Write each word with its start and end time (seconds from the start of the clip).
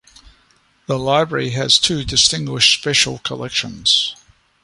The 0.87 0.97
library 0.97 1.51
has 1.51 1.77
two 1.77 2.03
distinguished 2.03 2.73
special 2.73 3.19
collections. 3.19 4.15